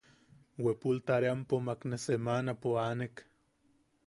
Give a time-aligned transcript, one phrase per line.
[0.61, 3.15] Bwepul tareampo makne semanapo aanek;.